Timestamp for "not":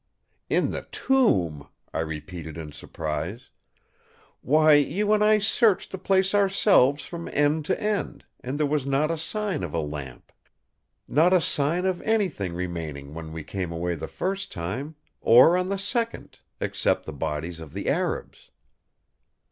8.87-9.11, 11.07-11.33